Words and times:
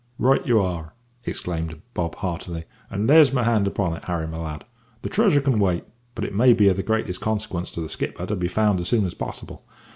"Right 0.17 0.43
you 0.47 0.59
are," 0.59 0.95
exclaimed 1.25 1.79
Bob 1.93 2.15
heartily; 2.15 2.65
"and 2.89 3.07
there's 3.07 3.31
my 3.31 3.43
hand 3.43 3.67
upon 3.67 3.93
it, 3.95 4.05
Harry, 4.05 4.25
my 4.27 4.39
lad. 4.39 4.65
The 5.03 5.09
treasure 5.09 5.41
can 5.41 5.59
wait; 5.59 5.83
but 6.15 6.25
it 6.25 6.33
may 6.33 6.53
be 6.53 6.69
of 6.69 6.77
the 6.77 6.81
greatest 6.81 7.21
consequence 7.21 7.69
to 7.69 7.81
the 7.81 7.87
skipper 7.89 8.25
to 8.25 8.35
be 8.35 8.47
found 8.47 8.79
as 8.79 8.87
soon 8.87 9.05
as 9.05 9.13
possible. 9.13 9.63